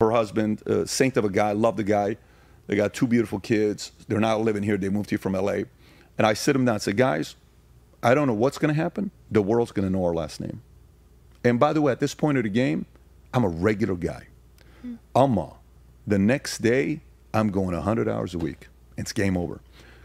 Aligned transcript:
her 0.00 0.12
husband, 0.12 0.62
uh, 0.68 0.84
saint 0.86 1.16
of 1.16 1.24
a 1.24 1.28
guy, 1.28 1.50
love 1.50 1.76
the 1.76 1.82
guy. 1.82 2.16
They 2.68 2.76
got 2.76 2.94
two 2.94 3.08
beautiful 3.08 3.40
kids. 3.40 3.90
They're 4.06 4.20
not 4.20 4.40
living 4.42 4.62
here. 4.62 4.76
They 4.76 4.90
moved 4.90 5.10
here 5.10 5.18
from 5.18 5.32
LA. 5.32 5.62
And 6.16 6.24
I 6.24 6.34
sit 6.34 6.52
them 6.52 6.64
down 6.64 6.76
and 6.76 6.82
say, 6.82 6.92
guys, 6.92 7.34
I 8.00 8.14
don't 8.14 8.28
know 8.28 8.34
what's 8.34 8.58
going 8.58 8.72
to 8.72 8.80
happen. 8.80 9.10
The 9.28 9.42
world's 9.42 9.72
going 9.72 9.88
to 9.88 9.92
know 9.92 10.04
our 10.04 10.14
last 10.14 10.40
name. 10.40 10.62
And 11.42 11.58
by 11.58 11.72
the 11.72 11.82
way, 11.82 11.90
at 11.90 11.98
this 11.98 12.14
point 12.14 12.38
of 12.38 12.44
the 12.44 12.48
game, 12.48 12.86
I'm 13.34 13.42
a 13.42 13.48
regular 13.48 13.96
guy. 13.96 14.28
Amma, 15.16 15.54
the 16.06 16.18
next 16.18 16.58
day, 16.58 17.00
I'm 17.34 17.50
going 17.50 17.74
100 17.74 18.08
hours 18.08 18.36
a 18.36 18.38
week. 18.38 18.68
It's 18.96 19.12
game 19.12 19.36
over. 19.36 19.60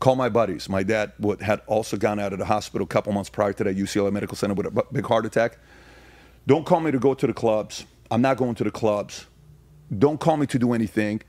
Call 0.00 0.16
my 0.16 0.28
buddies. 0.28 0.68
My 0.68 0.82
dad 0.82 1.12
would, 1.20 1.42
had 1.42 1.60
also 1.68 1.96
gone 1.96 2.18
out 2.18 2.32
of 2.32 2.40
the 2.40 2.44
hospital 2.44 2.84
a 2.84 2.88
couple 2.88 3.12
months 3.12 3.30
prior 3.30 3.52
to 3.52 3.62
that 3.62 3.76
UCLA 3.76 4.12
Medical 4.12 4.36
Center 4.36 4.54
with 4.54 4.66
a 4.66 4.84
big 4.92 5.06
heart 5.06 5.26
attack. 5.26 5.58
Don't 6.44 6.66
call 6.66 6.80
me 6.80 6.90
to 6.90 6.98
go 6.98 7.14
to 7.14 7.26
the 7.28 7.32
clubs. 7.32 7.86
I'm 8.10 8.20
not 8.20 8.36
going 8.36 8.56
to 8.56 8.64
the 8.64 8.72
clubs. 8.72 9.26
Don't 9.96 10.18
call 10.18 10.36
me 10.36 10.46
to 10.46 10.58
do 10.58 10.72
anything. 10.72 11.22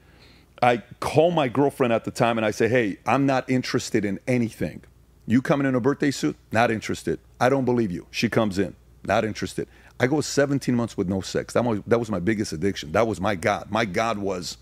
I 0.62 0.84
call 1.00 1.32
my 1.32 1.48
girlfriend 1.48 1.94
at 1.94 2.04
the 2.04 2.12
time 2.12 2.38
and 2.38 2.46
I 2.46 2.52
say, 2.52 2.68
hey, 2.68 2.98
I'm 3.06 3.26
not 3.26 3.50
interested 3.50 4.06
in 4.06 4.20
anything. 4.28 4.84
You 5.28 5.42
coming 5.42 5.68
in 5.68 5.76
a 5.76 5.80
birthday 5.80 6.12
suit? 6.12 6.36
Not 6.52 6.72
interested. 6.72 7.20
I 7.40 7.50
don't 7.50 7.66
believe 7.66 7.92
you. 7.92 8.08
She 8.12 8.30
comes 8.30 8.58
in. 8.58 8.76
Not 9.04 9.26
interested. 9.26 9.68
I 10.00 10.08
go 10.08 10.22
17 10.22 10.76
months 10.76 10.98
with 10.98 11.08
no 11.08 11.22
sex. 11.22 11.54
That 11.54 11.64
was, 11.64 11.82
that 11.88 12.00
was 12.00 12.10
my 12.10 12.20
biggest 12.20 12.54
addiction. 12.54 12.92
That 12.92 13.08
was 13.08 13.20
my 13.20 13.36
God. 13.36 13.68
My 13.70 13.86
God 13.86 14.18
was 14.18 14.58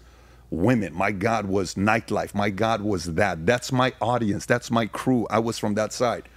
women. 0.49 0.93
My 0.93 1.12
God 1.12 1.46
was 1.46 1.76
nightlife. 1.76 2.34
My 2.34 2.49
God 2.49 2.82
was 2.82 3.16
that. 3.16 3.46
That's 3.46 3.71
my 3.71 3.93
audience. 4.02 4.46
That's 4.46 4.71
my 4.71 4.88
crew. 4.88 5.27
I 5.30 5.40
was 5.40 5.57
from 5.57 5.76
that 5.76 5.93
side. 5.93 6.27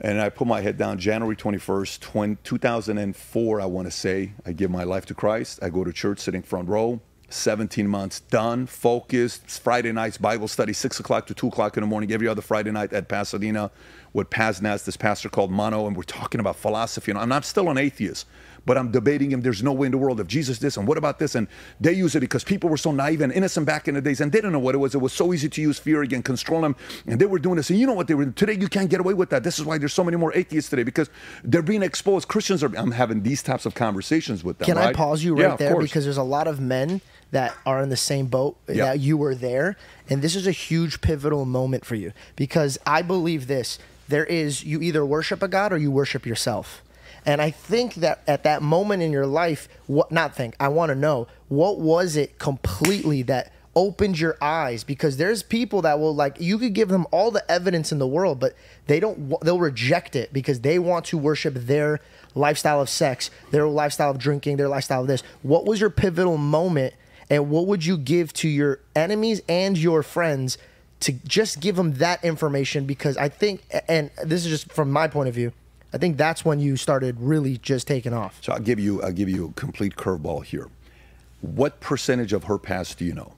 And 0.00 0.20
I 0.20 0.28
put 0.28 0.46
my 0.46 0.60
head 0.60 0.78
down 0.78 0.98
January 0.98 1.34
21st, 1.34 2.00
20, 2.00 2.36
2004, 2.44 3.60
I 3.60 3.66
want 3.66 3.86
to 3.86 3.90
say. 3.90 4.32
I 4.46 4.52
give 4.52 4.70
my 4.70 4.84
life 4.84 5.06
to 5.06 5.14
Christ. 5.14 5.58
I 5.60 5.70
go 5.70 5.82
to 5.82 5.92
church 5.92 6.20
sitting 6.20 6.42
front 6.42 6.68
row. 6.68 7.00
17 7.30 7.86
months 7.86 8.20
done, 8.20 8.66
focused. 8.66 9.44
It's 9.44 9.58
Friday 9.58 9.92
nights, 9.92 10.16
Bible 10.16 10.48
study, 10.48 10.72
6 10.72 11.00
o'clock 11.00 11.26
to 11.26 11.34
2 11.34 11.48
o'clock 11.48 11.76
in 11.76 11.82
the 11.82 11.86
morning, 11.86 12.10
every 12.10 12.26
other 12.26 12.40
Friday 12.40 12.70
night 12.70 12.92
at 12.92 13.08
Pasadena 13.08 13.70
with 14.18 14.28
Paz 14.30 14.60
Nas, 14.60 14.82
this 14.84 14.96
pastor 14.96 15.28
called 15.28 15.50
Mano, 15.50 15.86
and 15.86 15.96
we're 15.96 16.02
talking 16.02 16.40
about 16.40 16.56
philosophy. 16.56 17.12
And 17.12 17.32
I'm 17.32 17.42
still 17.42 17.70
an 17.70 17.78
atheist, 17.78 18.26
but 18.66 18.76
I'm 18.76 18.90
debating 18.90 19.30
him. 19.30 19.40
There's 19.40 19.62
no 19.62 19.72
way 19.72 19.86
in 19.86 19.92
the 19.92 19.98
world 19.98 20.20
if 20.20 20.26
Jesus 20.26 20.58
this 20.58 20.76
and 20.76 20.86
what 20.86 20.98
about 20.98 21.18
this? 21.18 21.34
And 21.34 21.46
they 21.80 21.92
use 21.92 22.14
it 22.14 22.20
because 22.20 22.44
people 22.44 22.68
were 22.68 22.76
so 22.76 22.90
naive 22.90 23.20
and 23.20 23.32
innocent 23.32 23.64
back 23.64 23.88
in 23.88 23.94
the 23.94 24.02
days 24.02 24.20
and 24.20 24.30
they 24.30 24.38
didn't 24.38 24.52
know 24.52 24.58
what 24.58 24.74
it 24.74 24.78
was. 24.78 24.94
It 24.94 24.98
was 24.98 25.12
so 25.12 25.32
easy 25.32 25.48
to 25.48 25.62
use 25.62 25.78
fear 25.78 26.02
again, 26.02 26.22
control 26.22 26.60
them. 26.60 26.76
And 27.06 27.20
they 27.20 27.26
were 27.26 27.38
doing 27.38 27.56
this. 27.56 27.70
And 27.70 27.78
you 27.78 27.86
know 27.86 27.94
what 27.94 28.08
they 28.08 28.14
were 28.14 28.26
Today 28.26 28.54
you 28.54 28.68
can't 28.68 28.90
get 28.90 29.00
away 29.00 29.14
with 29.14 29.30
that. 29.30 29.44
This 29.44 29.58
is 29.58 29.64
why 29.64 29.78
there's 29.78 29.94
so 29.94 30.04
many 30.04 30.16
more 30.16 30.34
atheists 30.34 30.68
today 30.68 30.82
because 30.82 31.08
they're 31.44 31.62
being 31.62 31.82
exposed. 31.82 32.28
Christians 32.28 32.62
are, 32.62 32.76
I'm 32.76 32.90
having 32.90 33.22
these 33.22 33.42
types 33.42 33.64
of 33.64 33.74
conversations 33.74 34.44
with 34.44 34.58
them. 34.58 34.66
Can 34.66 34.76
right? 34.76 34.88
I 34.88 34.92
pause 34.92 35.22
you 35.22 35.34
right 35.34 35.50
yeah, 35.50 35.56
there? 35.56 35.78
Because 35.78 36.04
there's 36.04 36.18
a 36.18 36.22
lot 36.22 36.46
of 36.46 36.60
men 36.60 37.00
that 37.30 37.54
are 37.64 37.80
in 37.82 37.88
the 37.88 37.96
same 37.96 38.26
boat 38.26 38.58
Yeah. 38.68 38.86
that 38.86 39.00
you 39.00 39.16
were 39.16 39.34
there. 39.34 39.76
And 40.10 40.22
this 40.22 40.34
is 40.34 40.46
a 40.46 40.52
huge 40.52 41.00
pivotal 41.00 41.44
moment 41.44 41.84
for 41.84 41.94
you 41.94 42.12
because 42.36 42.78
I 42.86 43.02
believe 43.02 43.46
this 43.46 43.78
there 44.08 44.24
is, 44.24 44.64
you 44.64 44.80
either 44.80 45.04
worship 45.04 45.42
a 45.42 45.48
God 45.48 45.72
or 45.72 45.78
you 45.78 45.90
worship 45.90 46.26
yourself. 46.26 46.82
And 47.24 47.42
I 47.42 47.50
think 47.50 47.96
that 47.96 48.22
at 48.26 48.44
that 48.44 48.62
moment 48.62 49.02
in 49.02 49.12
your 49.12 49.26
life, 49.26 49.68
what 49.86 50.10
not 50.10 50.34
think, 50.34 50.56
I 50.58 50.68
want 50.68 50.90
to 50.90 50.94
know 50.94 51.26
what 51.48 51.78
was 51.78 52.16
it 52.16 52.38
completely 52.38 53.22
that 53.22 53.52
opened 53.76 54.18
your 54.18 54.36
eyes 54.40 54.82
because 54.82 55.18
there's 55.18 55.42
people 55.42 55.82
that 55.82 56.00
will 56.00 56.14
like 56.14 56.40
you 56.40 56.58
could 56.58 56.72
give 56.72 56.88
them 56.88 57.06
all 57.12 57.30
the 57.30 57.48
evidence 57.48 57.92
in 57.92 57.98
the 57.98 58.06
world 58.08 58.40
but 58.40 58.52
they 58.88 58.98
don't 58.98 59.32
they'll 59.44 59.60
reject 59.60 60.16
it 60.16 60.32
because 60.32 60.62
they 60.62 60.80
want 60.80 61.04
to 61.04 61.16
worship 61.16 61.54
their 61.54 62.00
lifestyle 62.34 62.80
of 62.80 62.88
sex 62.88 63.30
their 63.52 63.68
lifestyle 63.68 64.10
of 64.10 64.18
drinking 64.18 64.56
their 64.56 64.68
lifestyle 64.68 65.02
of 65.02 65.06
this 65.06 65.22
what 65.42 65.64
was 65.64 65.80
your 65.80 65.90
pivotal 65.90 66.36
moment 66.36 66.92
and 67.30 67.50
what 67.50 67.68
would 67.68 67.84
you 67.84 67.96
give 67.96 68.32
to 68.32 68.48
your 68.48 68.80
enemies 68.96 69.42
and 69.48 69.78
your 69.78 70.02
friends 70.02 70.58
to 71.00 71.12
just 71.12 71.60
give 71.60 71.76
them 71.76 71.94
that 71.94 72.22
information 72.24 72.84
because 72.84 73.16
i 73.16 73.28
think 73.28 73.62
and 73.88 74.10
this 74.24 74.44
is 74.44 74.50
just 74.50 74.72
from 74.72 74.90
my 74.90 75.06
point 75.08 75.28
of 75.28 75.34
view 75.34 75.52
i 75.92 75.98
think 75.98 76.16
that's 76.16 76.44
when 76.44 76.58
you 76.58 76.76
started 76.76 77.16
really 77.20 77.56
just 77.58 77.86
taking 77.86 78.12
off 78.12 78.38
So 78.42 78.52
I'll 78.52 78.60
give 78.60 78.80
you 78.80 79.02
I'll 79.02 79.12
give 79.12 79.28
you 79.28 79.46
a 79.46 79.52
complete 79.52 79.96
curveball 79.96 80.44
here. 80.44 80.68
What 81.40 81.78
percentage 81.80 82.32
of 82.32 82.44
her 82.44 82.58
past 82.58 82.98
do 82.98 83.04
you 83.04 83.14
know? 83.14 83.34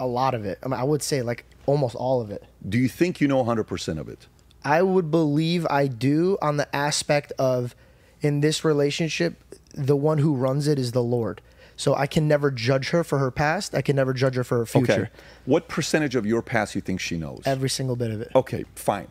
a 0.00 0.06
lot 0.06 0.34
of 0.34 0.44
it 0.44 0.58
I, 0.62 0.68
mean, 0.68 0.80
I 0.80 0.84
would 0.84 1.02
say 1.02 1.22
like 1.22 1.44
almost 1.66 1.94
all 1.94 2.20
of 2.20 2.30
it 2.30 2.44
Do 2.68 2.78
you 2.78 2.88
think 2.88 3.20
you 3.20 3.28
know 3.28 3.44
100% 3.44 3.98
of 3.98 4.08
it? 4.08 4.26
I 4.64 4.82
would 4.82 5.10
believe 5.10 5.66
I 5.70 5.86
do 5.86 6.38
on 6.40 6.56
the 6.56 6.74
aspect 6.74 7.32
of 7.38 7.74
in 8.20 8.40
this 8.40 8.64
relationship, 8.64 9.42
the 9.74 9.96
one 9.96 10.18
who 10.18 10.34
runs 10.34 10.68
it 10.68 10.78
is 10.78 10.92
the 10.92 11.02
Lord. 11.02 11.40
So 11.76 11.94
I 11.94 12.06
can 12.06 12.28
never 12.28 12.50
judge 12.50 12.90
her 12.90 13.02
for 13.04 13.18
her 13.18 13.30
past. 13.30 13.74
I 13.74 13.82
can 13.82 13.96
never 13.96 14.12
judge 14.12 14.34
her 14.36 14.44
for 14.44 14.58
her 14.58 14.66
future. 14.66 14.92
Okay. 14.92 15.10
What 15.46 15.68
percentage 15.68 16.14
of 16.14 16.26
your 16.26 16.42
past 16.42 16.74
you 16.74 16.80
think 16.80 17.00
she 17.00 17.16
knows? 17.16 17.42
Every 17.44 17.70
single 17.70 17.96
bit 17.96 18.10
of 18.10 18.20
it. 18.20 18.30
Okay, 18.34 18.64
fine. 18.74 19.08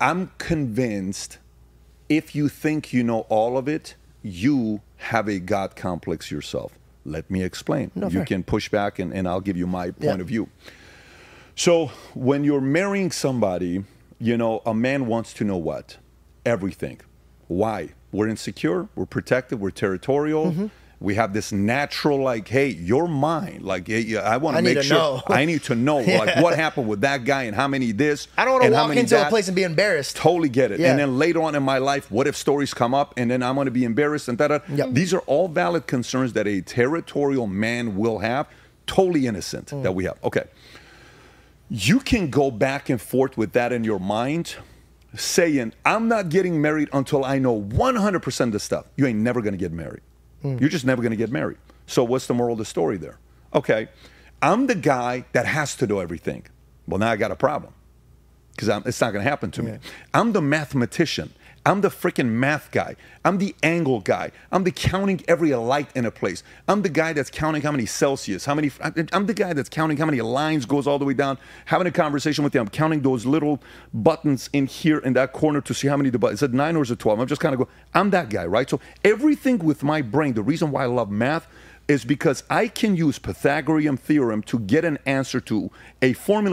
I'm 0.00 0.30
convinced 0.38 1.38
if 2.08 2.34
you 2.34 2.48
think 2.48 2.92
you 2.92 3.02
know 3.02 3.20
all 3.28 3.56
of 3.56 3.68
it, 3.68 3.94
you 4.22 4.80
have 4.98 5.28
a 5.28 5.38
God 5.38 5.76
complex 5.76 6.30
yourself. 6.30 6.78
Let 7.04 7.30
me 7.30 7.42
explain. 7.42 7.90
No, 7.94 8.06
you 8.06 8.18
fair. 8.18 8.24
can 8.26 8.42
push 8.44 8.68
back 8.68 8.98
and, 8.98 9.12
and 9.12 9.26
I'll 9.26 9.40
give 9.40 9.56
you 9.56 9.66
my 9.66 9.86
point 9.90 10.02
Yeah. 10.02 10.14
of 10.14 10.26
view. 10.28 10.48
So 11.56 11.86
when 12.14 12.44
you're 12.44 12.60
marrying 12.60 13.10
somebody, 13.10 13.84
you 14.18 14.36
know, 14.36 14.62
a 14.64 14.74
man 14.74 15.06
wants 15.06 15.32
to 15.34 15.44
know 15.44 15.56
what? 15.56 15.96
Everything. 16.46 17.00
Why? 17.48 17.90
We're 18.12 18.28
insecure, 18.28 18.88
we're 18.94 19.06
protective, 19.06 19.60
we're 19.60 19.70
territorial. 19.70 20.52
Mm-hmm. 20.52 20.66
We 21.02 21.16
have 21.16 21.32
this 21.32 21.52
natural, 21.52 22.22
like, 22.22 22.46
hey, 22.48 22.68
you're 22.68 23.08
mine. 23.08 23.60
Like, 23.62 23.88
yeah, 23.88 24.20
I 24.20 24.36
want 24.36 24.56
to 24.56 24.62
make 24.62 24.80
sure. 24.82 24.96
know. 24.96 25.22
I 25.26 25.44
need 25.44 25.64
to 25.64 25.74
know, 25.74 25.98
like, 26.00 26.36
what 26.36 26.54
happened 26.56 26.88
with 26.88 27.00
that 27.02 27.24
guy 27.24 27.42
and 27.44 27.56
how 27.56 27.66
many 27.68 27.92
this. 27.92 28.28
I 28.38 28.44
don't 28.44 28.54
want 28.54 28.64
to 28.64 28.70
walk 28.70 28.96
into 28.96 29.20
a 29.20 29.28
place 29.28 29.48
and 29.48 29.56
be 29.56 29.64
embarrassed. 29.64 30.16
Totally 30.16 30.48
get 30.48 30.70
it. 30.72 30.80
Yeah. 30.80 30.90
And 30.90 30.98
then 30.98 31.18
later 31.18 31.42
on 31.42 31.54
in 31.54 31.62
my 31.62 31.78
life, 31.78 32.10
what 32.10 32.26
if 32.26 32.36
stories 32.36 32.72
come 32.72 32.94
up 32.94 33.14
and 33.16 33.30
then 33.30 33.42
I'm 33.42 33.56
going 33.56 33.64
to 33.66 33.70
be 33.72 33.84
embarrassed 33.84 34.28
and 34.28 34.38
that? 34.38 34.62
Yep. 34.68 34.90
These 34.92 35.12
are 35.12 35.20
all 35.20 35.48
valid 35.48 35.86
concerns 35.86 36.32
that 36.34 36.46
a 36.46 36.60
territorial 36.60 37.46
man 37.46 37.96
will 37.96 38.20
have. 38.20 38.46
Totally 38.86 39.26
innocent 39.26 39.66
Mm. 39.68 39.82
that 39.84 39.92
we 39.94 40.04
have. 40.04 40.18
Okay. 40.24 40.44
You 41.68 42.00
can 42.00 42.28
go 42.30 42.50
back 42.50 42.88
and 42.90 43.00
forth 43.00 43.36
with 43.36 43.52
that 43.52 43.72
in 43.72 43.82
your 43.84 43.98
mind, 44.00 44.56
saying, 45.16 45.72
I'm 45.84 46.08
not 46.08 46.28
getting 46.28 46.60
married 46.60 46.88
until 46.92 47.24
I 47.24 47.38
know 47.38 47.58
100% 47.60 48.40
of 48.46 48.52
the 48.52 48.60
stuff. 48.60 48.86
You 48.96 49.06
ain't 49.06 49.20
never 49.20 49.40
going 49.40 49.52
to 49.54 49.58
get 49.58 49.72
married. 49.72 50.00
Mm. 50.42 50.60
You're 50.60 50.70
just 50.70 50.84
never 50.84 51.02
going 51.02 51.10
to 51.10 51.16
get 51.16 51.30
married. 51.30 51.58
So, 51.86 52.04
what's 52.04 52.26
the 52.26 52.34
moral 52.34 52.52
of 52.52 52.58
the 52.58 52.64
story 52.64 52.96
there? 52.96 53.18
Okay. 53.54 53.88
I'm 54.40 54.66
the 54.66 54.74
guy 54.74 55.24
that 55.32 55.46
has 55.46 55.76
to 55.76 55.86
do 55.86 56.00
everything. 56.00 56.46
Well, 56.88 56.98
now 56.98 57.10
I 57.10 57.16
got 57.16 57.30
a 57.30 57.36
problem 57.36 57.74
because 58.50 58.68
it's 58.86 59.00
not 59.00 59.12
going 59.12 59.24
to 59.24 59.30
happen 59.30 59.50
to 59.52 59.62
me. 59.62 59.78
I'm 60.12 60.32
the 60.32 60.42
mathematician. 60.42 61.32
I'm 61.64 61.80
the 61.80 61.90
freaking 61.90 62.28
math 62.28 62.72
guy. 62.72 62.96
I'm 63.24 63.38
the 63.38 63.54
angle 63.62 64.00
guy. 64.00 64.32
I'm 64.50 64.64
the 64.64 64.72
counting 64.72 65.22
every 65.28 65.54
light 65.54 65.88
in 65.94 66.04
a 66.04 66.10
place. 66.10 66.42
I'm 66.66 66.82
the 66.82 66.88
guy 66.88 67.12
that's 67.12 67.30
counting 67.30 67.62
how 67.62 67.70
many 67.70 67.86
Celsius, 67.86 68.44
how 68.44 68.54
many. 68.56 68.72
I'm 69.12 69.26
the 69.26 69.34
guy 69.34 69.52
that's 69.52 69.68
counting 69.68 69.96
how 69.96 70.06
many 70.06 70.20
lines 70.20 70.66
goes 70.66 70.88
all 70.88 70.98
the 70.98 71.04
way 71.04 71.14
down. 71.14 71.38
Having 71.66 71.86
a 71.86 71.92
conversation 71.92 72.42
with 72.42 72.54
you, 72.54 72.60
I'm 72.60 72.68
counting 72.68 73.02
those 73.02 73.24
little 73.26 73.62
buttons 73.94 74.50
in 74.52 74.66
here 74.66 74.98
in 74.98 75.12
that 75.12 75.32
corner 75.32 75.60
to 75.60 75.72
see 75.72 75.86
how 75.86 75.96
many 75.96 76.10
the 76.10 76.18
button. 76.18 76.34
Is 76.34 76.42
it 76.42 76.52
nine 76.52 76.74
or 76.74 76.82
is 76.82 76.90
it 76.90 76.98
twelve? 76.98 77.20
I'm 77.20 77.28
just 77.28 77.40
kind 77.40 77.54
of 77.54 77.60
go. 77.60 77.68
I'm 77.94 78.10
that 78.10 78.28
guy, 78.28 78.44
right? 78.44 78.68
So 78.68 78.80
everything 79.04 79.58
with 79.58 79.84
my 79.84 80.02
brain. 80.02 80.34
The 80.34 80.42
reason 80.42 80.72
why 80.72 80.82
I 80.82 80.86
love 80.86 81.10
math 81.10 81.46
is 81.88 82.04
because 82.04 82.42
I 82.48 82.68
can 82.68 82.96
use 82.96 83.18
Pythagorean 83.18 83.96
theorem 83.96 84.42
to 84.44 84.58
get 84.58 84.84
an 84.84 84.98
answer 85.04 85.40
to 85.40 85.70
a 86.00 86.12
formula 86.12 86.50